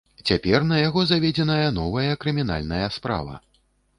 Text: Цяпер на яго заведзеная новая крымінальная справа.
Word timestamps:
Цяпер 0.27 0.63
на 0.69 0.79
яго 0.87 1.03
заведзеная 1.11 1.69
новая 1.79 2.11
крымінальная 2.25 2.87
справа. 2.99 3.33